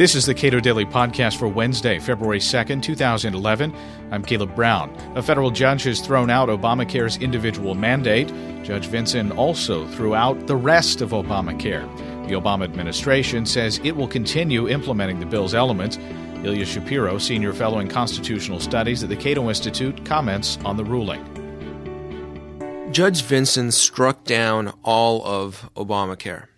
[0.00, 3.76] This is the Cato Daily Podcast for Wednesday, February 2nd, 2011.
[4.10, 4.88] I'm Caleb Brown.
[5.14, 8.28] A federal judge has thrown out Obamacare's individual mandate.
[8.64, 11.86] Judge Vinson also threw out the rest of Obamacare.
[12.26, 15.98] The Obama administration says it will continue implementing the bill's elements.
[16.44, 21.22] Ilya Shapiro, senior fellow in constitutional studies at the Cato Institute, comments on the ruling.
[22.90, 26.49] Judge Vinson struck down all of Obamacare.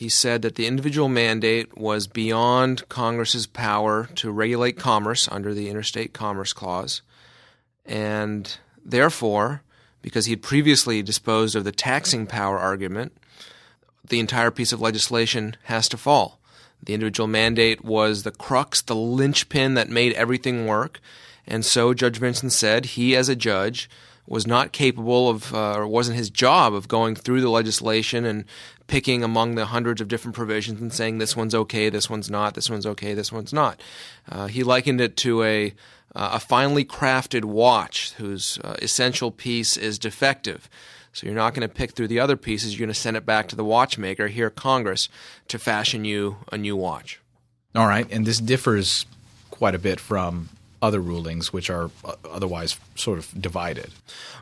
[0.00, 5.68] He said that the individual mandate was beyond Congress's power to regulate commerce under the
[5.68, 7.02] Interstate Commerce Clause,
[7.84, 9.60] and therefore,
[10.00, 13.12] because he had previously disposed of the taxing power argument,
[14.02, 16.40] the entire piece of legislation has to fall.
[16.82, 20.98] The individual mandate was the crux, the linchpin that made everything work,
[21.46, 23.90] and so Judge Vinson said he, as a judge,
[24.30, 28.44] was not capable of, uh, or wasn't his job of going through the legislation and
[28.86, 32.54] picking among the hundreds of different provisions and saying this one's okay, this one's not,
[32.54, 33.82] this one's okay, this one's not.
[34.28, 35.74] Uh, he likened it to a
[36.14, 40.68] uh, a finely crafted watch whose uh, essential piece is defective.
[41.12, 42.72] So you're not going to pick through the other pieces.
[42.72, 45.08] You're going to send it back to the watchmaker here, Congress,
[45.48, 47.20] to fashion you a new watch.
[47.74, 49.06] All right, and this differs
[49.50, 50.48] quite a bit from
[50.82, 53.90] other rulings which are uh, otherwise sort of divided.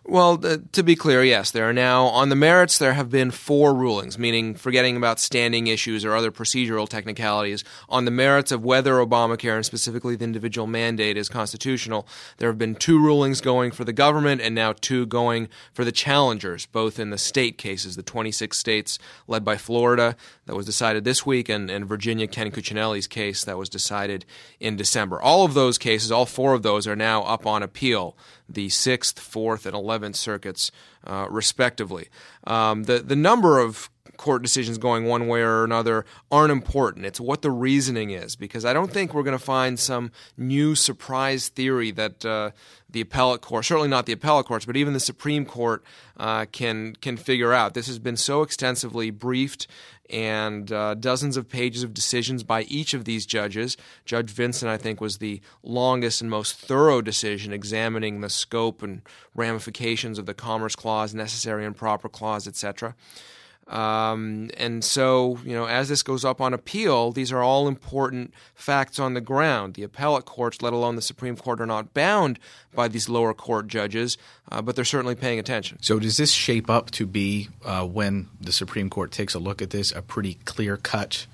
[0.05, 2.79] Well, uh, to be clear, yes, there are now on the merits.
[2.79, 8.05] There have been four rulings, meaning forgetting about standing issues or other procedural technicalities on
[8.05, 12.07] the merits of whether Obamacare and specifically the individual mandate is constitutional.
[12.39, 15.93] There have been two rulings going for the government, and now two going for the
[15.93, 21.05] challengers, both in the state cases, the 26 states led by Florida that was decided
[21.05, 24.25] this week, and, and Virginia Ken Cuccinelli's case that was decided
[24.61, 25.21] in December.
[25.21, 28.17] All of those cases, all four of those, are now up on appeal
[28.49, 30.71] the Sixth, Fourth, and Eleventh Circuits,
[31.05, 32.09] uh, respectively.
[32.47, 37.07] Um, the the number of court decisions going one way or another aren't important.
[37.07, 40.75] It's what the reasoning is, because I don't think we're going to find some new
[40.75, 42.51] surprise theory that uh,
[42.91, 45.83] the appellate court, certainly not the appellate courts, but even the Supreme Court
[46.19, 47.73] uh, can can figure out.
[47.73, 49.67] This has been so extensively briefed
[50.11, 53.77] and uh, dozens of pages of decisions by each of these judges.
[54.05, 59.03] Judge Vinson, I think, was the longest and most thorough decision examining the scope and
[59.35, 62.95] ramifications of the Commerce Clause, necessary and proper clause, etc.
[63.69, 68.33] Um, and so, you know, as this goes up on appeal, these are all important
[68.55, 69.75] facts on the ground.
[69.75, 72.39] The appellate courts, let alone the Supreme Court, are not bound
[72.75, 74.17] by these lower court judges,
[74.51, 75.79] uh, but they're certainly paying attention.
[75.83, 79.61] So, does this shape up to be, uh, when the Supreme Court takes a look
[79.61, 81.27] at this, a pretty clear cut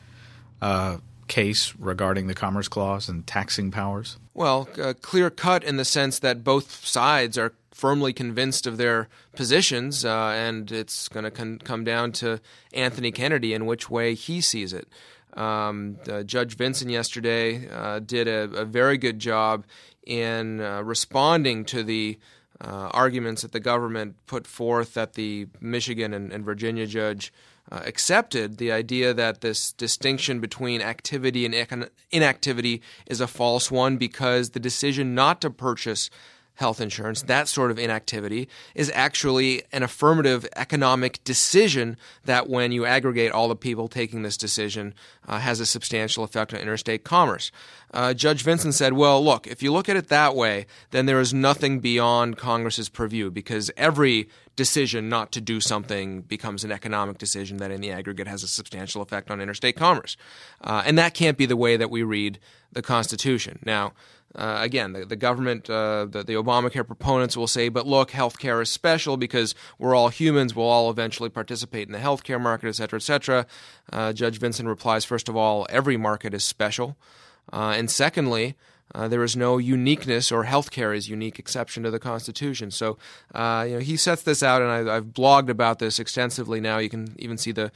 [0.61, 0.99] uh,
[1.29, 4.19] case regarding the Commerce Clause and taxing powers?
[4.35, 9.09] Well, uh, clear cut in the sense that both sides are firmly convinced of their
[9.35, 12.41] positions, uh, and it's going to con- come down to
[12.73, 14.89] Anthony Kennedy and which way he sees it.
[15.35, 19.65] Um, Judge Vinson yesterday uh, did a, a, very good job
[20.07, 22.21] in uh, responding to the
[22.61, 27.33] uh, arguments that the government put forth that the Michigan and, and Virginia judge
[27.71, 33.97] uh, accepted the idea that this distinction between activity and inactivity is a false one
[33.97, 36.11] because the decision not to purchase
[36.55, 42.85] health insurance, that sort of inactivity, is actually an affirmative economic decision that, when you
[42.87, 44.95] aggregate all the people taking this decision,
[45.27, 47.51] uh, has a substantial effect on interstate commerce.
[47.93, 51.21] Uh, Judge Vinson said, well, look, if you look at it that way, then there
[51.21, 57.19] is nothing beyond Congress's purview because every decision not to do something becomes an economic
[57.19, 60.17] decision that, in the aggregate, has a substantial effect on interstate commerce.
[60.61, 62.39] Uh, and that can't be the way that we read
[62.73, 63.59] the Constitution.
[63.65, 63.93] Now,
[64.37, 68.61] uh, again, the, the government, uh, the, the Obamacare proponents will say, but look, healthcare
[68.61, 70.57] is special because we're all humans.
[70.57, 73.47] We'll all eventually participate in the healthcare market, et cetera, et cetera.
[73.93, 76.97] Uh, Judge Vinson replies, first of all, every market is special.
[77.53, 78.57] Uh, and secondly,
[78.93, 82.73] uh, there is no uniqueness or healthcare is unique exception to the Constitution.
[82.73, 82.99] So,
[83.35, 86.61] uh, you know, he sets this out, and I, have blogged about this extensively.
[86.61, 87.71] Now you can even see the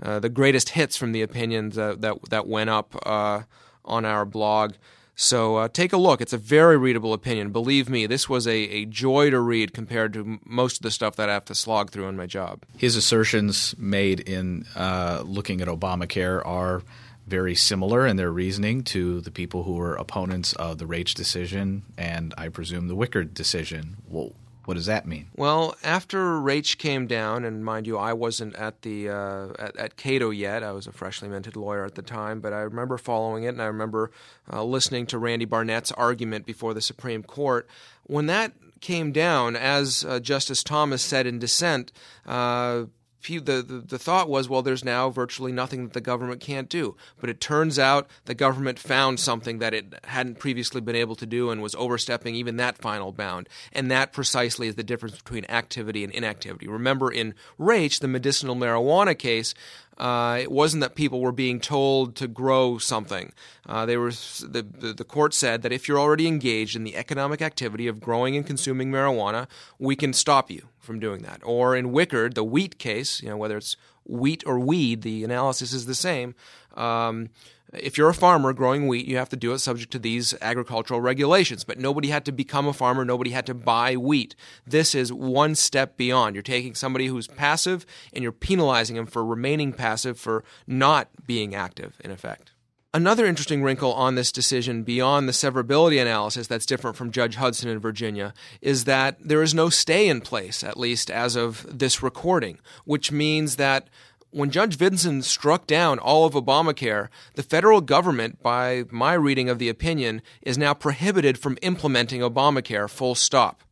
[0.00, 4.74] the greatest hits from the opinions that that, that went up on our blog.
[5.16, 6.20] So uh, take a look.
[6.20, 7.50] It's a very readable opinion.
[7.50, 11.16] Believe me, this was a, a joy to read compared to most of the stuff
[11.16, 12.64] that I have to slog through in my job.
[12.76, 16.82] His assertions made in uh, looking at Obamacare are
[17.26, 21.82] very similar in their reasoning to the people who were opponents of the Raich decision
[21.96, 23.96] and I presume the Wickard decision.
[24.08, 24.32] Well,
[24.64, 25.28] what does that mean?
[25.36, 29.96] Well, after Raich came down, and mind you, I wasn't at the uh, at, at,
[29.96, 30.62] Cato yet.
[30.62, 33.62] I was a freshly minted lawyer at the time, but I remember following it, and
[33.62, 34.10] I remember
[34.52, 37.68] uh, listening to Randy Barnett's argument before the Supreme Court.
[38.04, 41.92] When that came down, as uh, Justice Thomas said in dissent,
[42.26, 42.84] uh,
[43.28, 46.96] the, the, the thought was, well, there's now virtually nothing that the government can't do.
[47.20, 51.26] But it turns out the government found something that it hadn't previously been able to
[51.26, 53.48] do and was overstepping even that final bound.
[53.72, 56.68] And that precisely is the difference between activity and inactivity.
[56.68, 59.54] Remember, in Raich, the medicinal marijuana case,
[59.98, 63.32] uh, it wasn't that people were being told to grow something.
[63.66, 67.40] Uh, they were the, the, court said that if you're already engaged in the economic
[67.40, 69.46] activity of growing and consuming marijuana,
[69.78, 71.40] we can stop you from doing that.
[71.44, 75.72] Or in Wickard, the wheat case, you know whether it's wheat or weed, the analysis
[75.72, 76.34] is the same.
[76.74, 77.30] Um,
[77.78, 81.00] if you're a farmer growing wheat, you have to do it subject to these agricultural
[81.00, 81.64] regulations.
[81.64, 84.34] But nobody had to become a farmer, nobody had to buy wheat.
[84.66, 86.34] This is one step beyond.
[86.36, 91.54] You're taking somebody who's passive and you're penalizing him for remaining passive, for not being
[91.54, 92.52] active, in effect.
[92.94, 97.68] Another interesting wrinkle on this decision, beyond the severability analysis that's different from Judge Hudson
[97.68, 102.04] in Virginia, is that there is no stay in place, at least as of this
[102.04, 103.88] recording, which means that
[104.34, 109.60] when Judge Vinson struck down all of Obamacare, the federal government, by my reading of
[109.60, 113.62] the opinion, is now prohibited from implementing Obamacare full stop.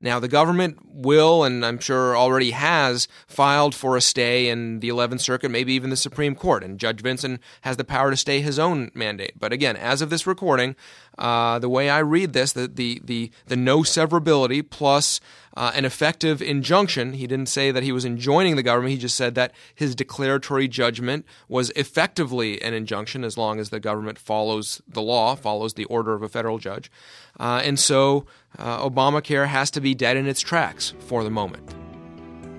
[0.00, 4.88] Now, the government will, and I'm sure already has, filed for a stay in the
[4.88, 8.40] 11th Circuit, maybe even the Supreme Court, and Judge Vinson has the power to stay
[8.40, 9.32] his own mandate.
[9.38, 10.76] But again, as of this recording,
[11.16, 15.20] uh, the way I read this, the, the, the, the no severability plus
[15.56, 19.16] uh, an effective injunction, he didn't say that he was enjoining the government, he just
[19.16, 24.82] said that his declaratory judgment was effectively an injunction as long as the government follows
[24.88, 26.90] the law, follows the order of a federal judge.
[27.38, 28.26] Uh, and so
[28.58, 31.74] uh, Obamacare has to be dead in its tracks for the moment.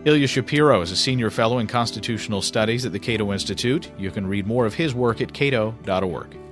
[0.05, 3.91] Ilya Shapiro is a senior fellow in constitutional studies at the Cato Institute.
[3.97, 6.44] You can read more of his work at cato.org.